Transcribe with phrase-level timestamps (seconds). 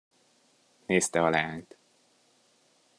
[0.85, 1.77] Nézte a leányt.